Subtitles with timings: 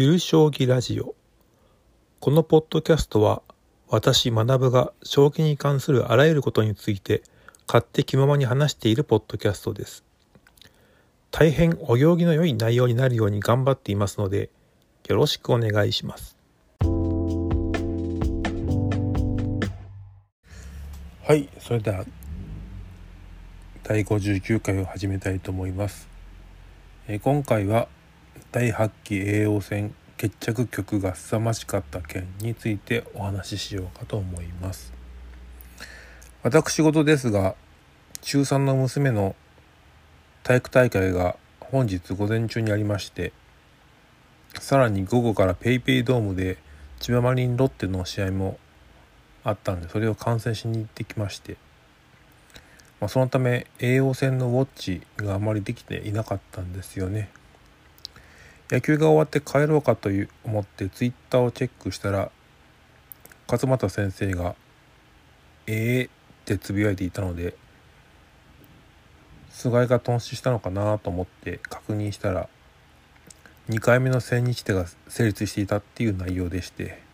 [0.00, 1.16] ゆる将棋ラジオ。
[2.20, 3.42] このポッドキャストは
[3.88, 7.20] 私学が将棋に関するあらゆることについて
[7.66, 10.04] 勝手気ままに話しているポッドキャストです。
[11.32, 14.50] 大変お行儀の良い内容になるように頑張っていますので
[15.08, 16.36] よろしくお願いします。
[21.24, 22.04] はいそれでは
[23.82, 26.08] 第59回を始めたいと思います。
[27.08, 27.88] え今回は
[28.52, 34.92] 第8期叡王戦決着局が凄まじかった件についてお話ししようかと思います。
[36.42, 37.54] 私事ですが
[38.22, 39.34] 中3の娘の
[40.42, 43.32] 体育大会が本日午前中にありまして
[44.60, 46.58] さらに午後から PayPay ドームで
[47.00, 48.58] 千葉マリンロッテの試合も
[49.44, 51.56] あったんでそれを観戦しに行ってきまして
[53.00, 57.30] まあ、そのため栄養戦のウォッチがあまりできていなかったんですよね。
[58.70, 62.30] 野球が終わって帰ろうかという思ってツイッターをチェックしたら
[63.50, 64.54] 勝俣先生が
[65.66, 66.10] 「ええー」っ
[66.44, 67.54] てつぶやいていたので
[69.50, 72.48] 菅井が頓死したのかなと思って確認したら
[73.70, 77.08] 2回目の千日手が成立していたっていう内容でして。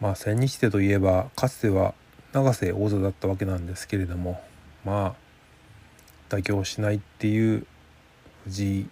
[0.00, 1.94] まあ千日手といえばかつては
[2.32, 4.40] 永瀬王座だったわけなんですけれども
[4.84, 5.16] ま
[6.30, 7.66] あ妥協しないっていう
[8.44, 8.88] 藤井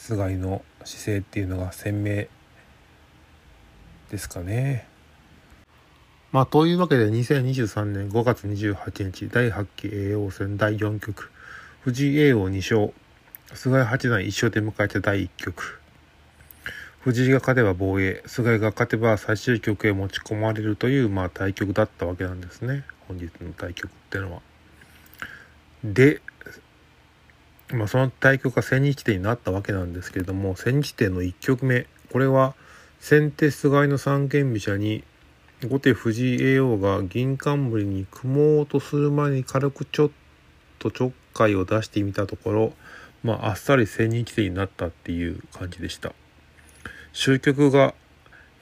[0.00, 2.24] 菅井の姿勢っていうのが鮮明
[4.10, 4.88] ですかね。
[6.32, 11.30] まあというわけで2023年5月28日第8期叡王戦第4局
[11.82, 12.94] 藤井叡王2勝
[13.54, 15.82] 菅井八段1勝で迎えた第1局
[17.00, 24.40] 藤井が勝てば防衛菅井が勝てば最終局へ持ち込まれるという、まあ、対局だったわけなんですね本日の対局っていうのは。
[25.84, 26.20] で、
[27.72, 32.54] まあ、その対局が千日手になったわけなんですけれども千日手の1局目これは
[32.98, 35.04] 先手菅井の三間飛車に
[35.68, 40.10] 後手藤井叡王が銀冠に組もうとする前に軽くちょっ
[40.78, 42.72] とちょっかいを出してみたところ、
[43.22, 46.12] まあ、あっさり千日手になったっていう感じでした。
[47.12, 47.94] 終局が、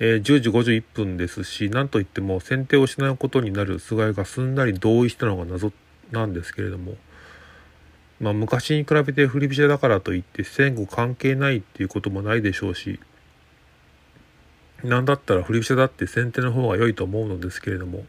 [0.01, 5.73] え、10時51分ですし何といっても先手を失うことになる菅井がすんなり同意したのが謎
[6.13, 6.95] なんですけれども、
[8.21, 12.99] まあ、昔に比べて振り飛車だからといって戦後関係ないっていうこともないでしょうし
[14.83, 18.05] 何だったら振り飛車だって先手の方が良いと思うのですけれども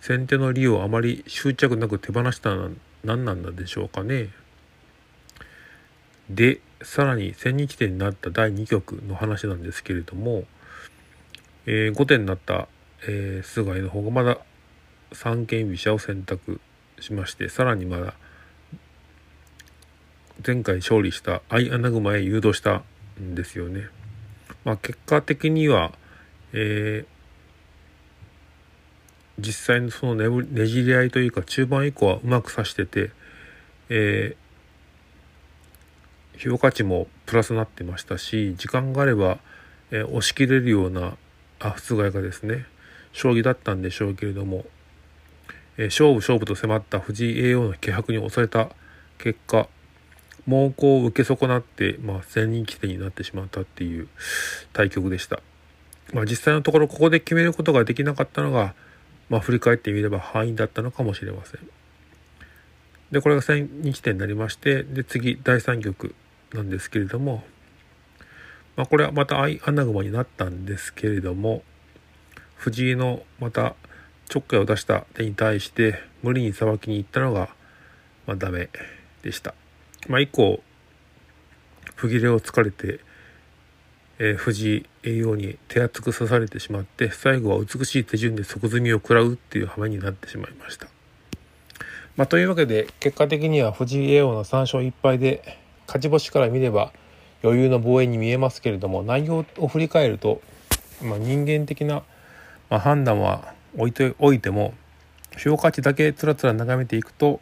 [0.00, 2.70] 先手の利をあまり執着なく手放したのは
[3.04, 4.28] 何なんでしょうかね。
[6.28, 10.44] でさらに千日手になった第2局の話なんですけれども、
[11.66, 12.68] えー、5手になった、
[13.06, 14.38] えー、菅井の方がまだ
[15.12, 16.60] 三間飛車を選択
[17.00, 18.14] しましてさらにまだ
[20.46, 22.82] 前回勝利した相穴熊へ誘導した
[23.20, 23.88] んですよね。
[24.64, 25.92] まあ、結果的には、
[26.52, 27.14] えー、
[29.38, 33.10] 実際のそのねねじり合いというか中盤以降はうまく指してて、
[33.88, 39.38] えー、評価値もプラスになってましたし時間があれば、
[39.90, 41.16] えー、押し切れるような
[41.60, 42.66] あ普がですね
[43.12, 44.64] 将棋だったんでしょうけれども、
[45.78, 48.68] えー、勝負勝負と迫った藤井叡王の気迫に押された
[49.18, 49.68] 結果
[50.46, 54.08] 猛攻を受け損なって、まあ、千人規定になってしまったっていう
[54.72, 55.40] 対局でした。
[56.12, 58.74] まあ、実際のところここで決めることができなかったのが、
[59.30, 61.60] まあ、振り返ってみれば範囲だったのかもしれません。
[63.10, 66.14] でこれが千日手になりましてで次第3局
[66.52, 67.44] なんですけれども、
[68.76, 71.62] まあ、これはまた相穴熊になったんですけれども
[72.56, 73.76] 藤井のまた
[74.28, 77.50] ちょっかいを出した手に対して無理にさばきに行ったのが、
[78.26, 78.68] まあ、ダメ
[79.22, 79.54] でした。
[80.08, 80.62] まあ、以降
[81.94, 83.00] 不切れをつかれて、
[84.18, 90.86] えー、藤井栄養に手厚く刺されてしまって最後は美しい手順で即詰みを食らうっていう羽目になってしまいました。
[92.16, 96.92] まあ、というわけで結果的には藤井栄養の3勝1敗で勝ち星から見れば
[97.42, 100.40] 余裕の防衛に見えますけれども内容を振り返ると、
[101.02, 102.02] まあ、人間的な、
[102.70, 104.74] まあ、判断は置いておいても
[105.36, 107.40] 評価値だけつらつら眺めていくと、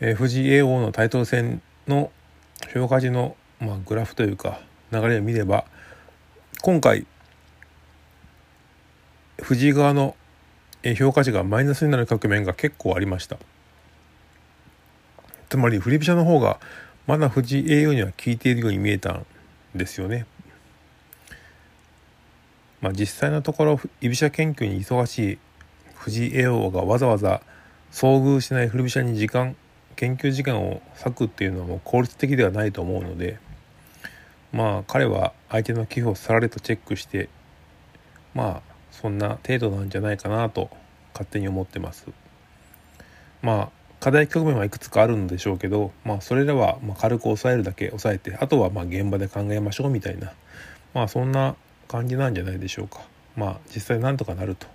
[0.00, 2.10] えー、藤井叡王のタイトル戦の
[2.72, 4.60] 評価値の、まあ、グラフというか
[4.92, 5.64] 流れを見れば
[6.62, 7.06] 今回
[9.42, 10.16] 藤井側の
[10.96, 13.36] 評価値がマイナスになる局面が結構ありました。
[15.48, 16.60] つまり振り飛車の方が
[17.06, 19.26] まだ藤井栄養には効いているように見えたん
[19.74, 20.26] ですよね。
[22.80, 25.38] まあ実際のところ居飛車研究に忙しい
[25.96, 27.40] 藤井叡王がわざわざ
[27.90, 29.56] 遭遇しない振り飛車に時間
[29.98, 33.40] 研究時間を割くっていうのはもう効率的ではないと思うので、
[34.52, 37.28] まあ彼は相手の棋譜をさらりとチェックして
[38.32, 40.70] まあそんな程度なんじゃないかなと
[41.14, 42.06] 勝手に思ってます。
[43.42, 43.68] まあ
[43.98, 50.32] 課題局面はいくつかあるんでしょうけどまあそれらはま軽く抑えるだけ抑えてあとはま現場で考えましょうみたいな
[50.94, 51.56] まあそんな
[51.88, 53.00] 感じなんじゃないでしょうか。
[53.34, 54.68] まあ実際なんとかなると。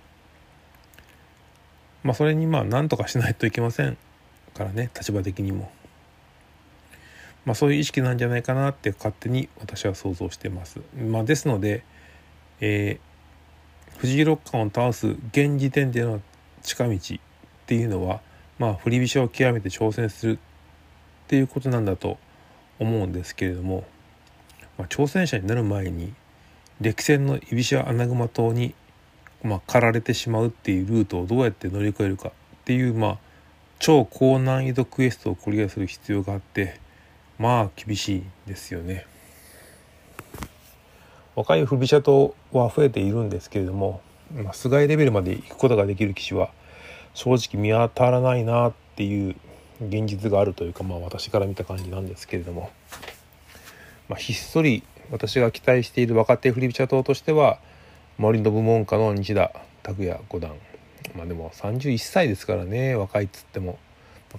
[2.02, 3.96] まあそれにまあなんとかしないといけません。
[4.54, 5.70] からね立場的にも。
[7.44, 10.80] まあそういう意識なんじゃないかなって勝手に私は想像してます。
[10.96, 11.84] まあですので
[12.60, 16.20] えー、藤井六冠を倒す現時点での
[16.62, 16.98] 近道っ
[17.66, 18.20] ていうのは
[18.58, 20.38] まあ振り飛車を極めて挑戦するっ
[21.26, 22.18] ていうことなんだと
[22.78, 23.84] 思うんですけれども、
[24.78, 26.14] まあ、挑戦者になる前に
[26.80, 28.74] 歴戦の居飛車穴熊島に、
[29.42, 32.32] まあ、駆られてしまうっていうルートをどうやって乗り越えるかっ
[32.64, 33.18] ていうまあ
[33.78, 36.80] 超高難易度クエストをクリアする必要があって
[37.38, 39.06] まあ厳しいですよね。
[41.36, 44.00] 若い振り飛車党は増えているんですけれども、
[44.32, 46.50] まあ、菅井レベルまで行くことができる棋士は
[47.12, 49.34] 正直見当たらないなっていう
[49.80, 52.70] 現実があるというかまあ私から見た感じなんですけれども、
[54.08, 57.58] まあ、ひっそり私が期待している若手振り飛車党としては
[58.16, 59.50] 森信門下の西田
[59.82, 60.52] 拓也五段
[61.16, 63.78] まあでも31歳ですからね若いっつっても。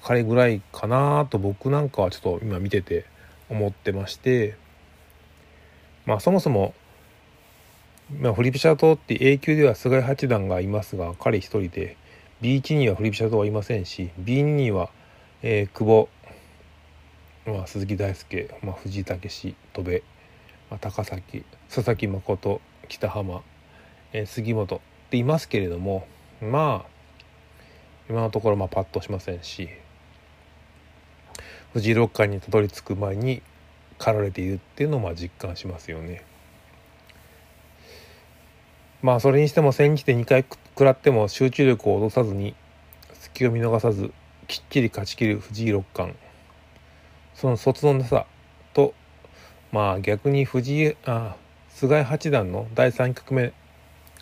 [0.04, 3.06] 彼ぐらいかなと僕なんかはちょっと今見てて
[3.50, 4.58] 思ってまして。
[6.06, 6.74] まあそもそも
[8.20, 11.98] まあ、振り飛車党って A 級では菅井八段がいますが彼一人で
[12.42, 14.90] B1 には振り飛車党はいませんし B2 には、
[15.42, 16.10] えー、久保、
[17.48, 20.04] まあ、鈴木大輔、まあ、藤井武史戸辺、
[20.70, 23.42] まあ、高崎佐々木誠北浜、
[24.14, 24.80] えー、杉本っ
[25.10, 26.08] ていますけれども
[26.42, 26.90] まあ
[28.10, 29.70] 今のところまあパッとしませんし
[31.74, 33.42] 藤井六冠にたどり着く前に
[33.98, 36.24] 駆られているっていうのをまあ実感しますよね。
[39.02, 42.56] まあそれにしても千日で2回食らっても集中力を落とさずに
[43.14, 44.14] 隙を見逃さず
[44.48, 46.18] きっちり勝ちきる藤井六冠
[47.36, 48.26] その卒のなさ
[48.74, 48.94] と
[49.72, 51.36] まあ逆に藤井あ
[51.70, 53.54] 菅井八段の第3局目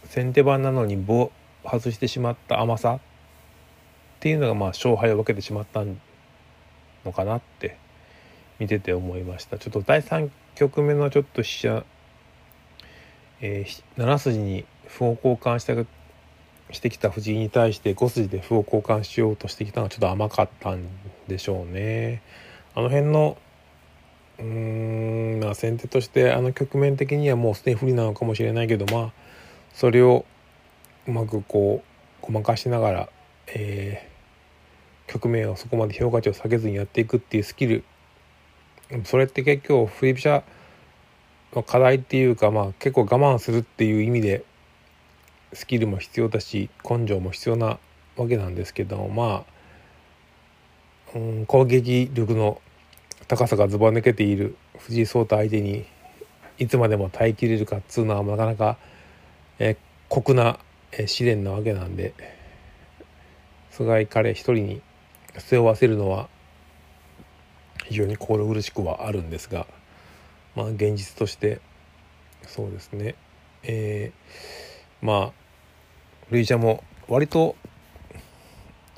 [0.05, 1.31] 先手番なのに棒
[1.65, 2.99] 外してしまった甘さっ
[4.19, 5.83] ていうのがまあ勝敗を分けてしまった
[7.05, 7.77] のかなって
[8.59, 11.83] 見てて思いましたちょっと第3局目のちょっと飛車、
[13.41, 15.73] えー、7筋に歩を交換した
[16.73, 20.87] してきた藤井に対して5筋で歩を交換しようとしてきたのはちょっと甘かったん
[21.27, 22.21] でしょうね。
[22.75, 23.37] あの辺の
[24.39, 29.11] うーんまあ先手としてあの局面的にはもうすでに不利なのかもしれないけどまあ
[29.73, 30.25] それを
[31.07, 33.09] うまくこうごまかしながら、
[33.47, 37.83] えー、局面をそこまで評価値を下げずにやっていくっていうスキル。
[39.05, 40.43] それって結構振り飛車
[41.53, 44.43] の課題っていうかまあ結構我慢するっていう意味で
[45.53, 47.79] スキルも必要だし根性も必要な
[48.17, 49.45] わけなんですけどま
[51.15, 52.61] あ、うん、攻撃力の
[53.27, 55.85] 高さがずば抜けている藤井聡太相手に
[56.57, 58.77] いつまでも耐えきれるかっつうのはなかなか、
[59.59, 59.75] え
[60.07, 60.59] 酷な、
[61.07, 62.13] 試練なわけなんで
[63.71, 64.81] 菅井彼一人に
[65.37, 66.29] 背負わせるのは
[67.85, 69.65] 非常に心苦しくはあるんですが
[70.55, 71.59] まあ現実として
[72.47, 73.15] そうですね。
[73.63, 75.31] えー、まあ
[76.29, 77.55] ルイジャも割と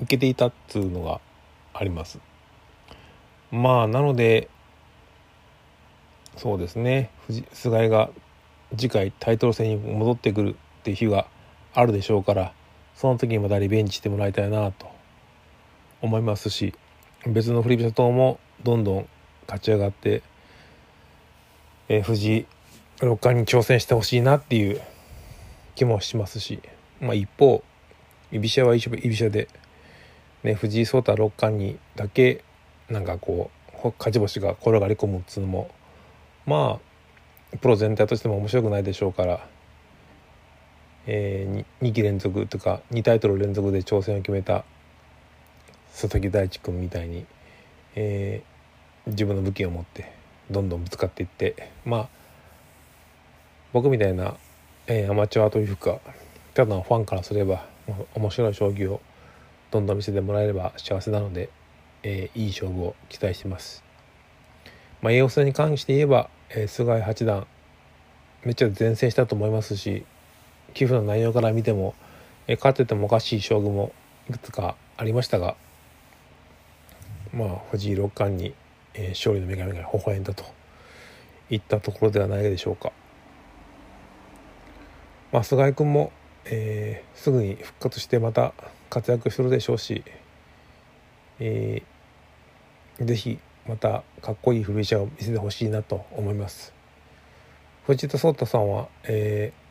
[0.00, 1.20] いけていたっつうのが
[1.72, 2.18] あります。
[3.50, 4.48] まあなので
[6.36, 7.10] そうですね。
[7.52, 8.10] 菅井が
[8.76, 11.26] 次回タイトル戦に戻ってくるっていう日が
[11.76, 12.52] あるでしょうから
[12.96, 14.86] その時にまたリベンジしてもらいたいなと
[16.02, 16.74] 思いますし
[17.26, 19.08] 別のフリピシャ党もどんどん
[19.46, 20.22] 勝ち上がって、
[21.88, 22.46] えー、藤井
[23.00, 24.80] 六冠に挑戦してほしいなっていう
[25.74, 26.60] 気もしますし
[27.00, 27.62] まあ、一方
[28.32, 29.48] 居飛車は居飛車で、
[30.42, 32.42] ね、藤井聡太六冠にだけ
[32.88, 33.50] なんかこ
[33.84, 35.70] う勝ち星が転がり込むっつうのも
[36.46, 36.80] ま
[37.52, 39.46] あプロ全体としても面白くないでしょうから、
[41.06, 44.64] えー、2, 2期連続とか2タイトル連続で挑戦を決めた
[45.92, 47.26] 佐々木大地君みたいに、
[47.94, 50.12] えー、自分の武器を持って
[50.50, 52.08] どんどんぶつかっていってまあ
[53.72, 54.36] 僕みたいな、
[54.86, 56.00] えー、アマチュアというか
[56.54, 57.66] ただのファンからすれば
[58.14, 59.00] 面白い将棋を
[59.70, 61.50] どんどん見せてもらえれば幸せなので、
[62.02, 63.84] えー、いい勝負を期待してます。
[65.02, 67.46] まあ、栄養戦に関して言えば、えー、菅井八段
[68.44, 70.04] めっちゃ善戦したと思いますし
[70.76, 71.94] 寄付の内容から見ても、
[72.46, 73.92] え、勝っててもおかしい将棋も
[74.28, 75.56] いくつかありましたが
[77.32, 78.54] まあ藤井六冠に、
[78.92, 80.44] え、勝利の女神が微笑んだと
[81.48, 82.92] いったところではないでしょうか。
[85.32, 86.12] まあ、菅井君も、
[86.44, 88.52] えー、すぐに復活してまた
[88.90, 90.04] 活躍するでしょうし、
[91.40, 96.74] えー、ぜひまたかっこいい振り飛車を見せてほしいなと思います。
[97.86, 99.65] 藤田壮太さんは、えー、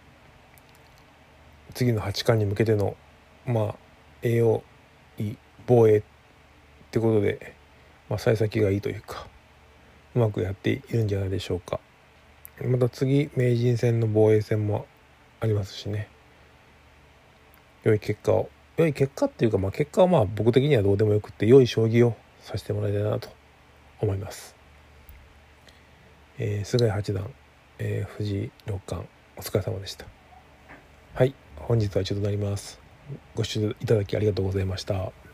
[1.75, 2.97] 次の八冠に向けての
[3.45, 3.75] まあ
[4.23, 4.63] 栄養
[5.19, 5.35] い
[5.67, 6.01] 防衛っ
[6.89, 7.53] てことで、
[8.09, 9.27] まあ、幸先がいいというか
[10.15, 11.79] うまくやっているんじゃないでしょうか。
[12.63, 14.85] また次名人戦の防衛戦も
[15.41, 16.07] ありますしね。
[17.83, 18.49] 良い結果を。
[18.77, 23.29] 良い結果っていうか、まあ、結果はまあ僕的にはどうでもよくって良い将棋をさせてもらいたいなと
[24.01, 24.55] 思います、
[26.37, 27.29] えー、菅井八段、
[27.79, 30.05] えー、藤井六冠お疲れ様でした。
[31.13, 31.44] はい。
[31.67, 32.79] 本日は以上となります。
[33.33, 35.24] ご視聴いただきありがとうございました。